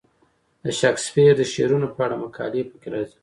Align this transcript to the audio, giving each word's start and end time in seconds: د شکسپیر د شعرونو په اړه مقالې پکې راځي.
د 0.63 0.65
شکسپیر 0.79 1.31
د 1.37 1.41
شعرونو 1.53 1.87
په 1.95 1.99
اړه 2.05 2.15
مقالې 2.23 2.61
پکې 2.69 2.87
راځي. 2.93 3.15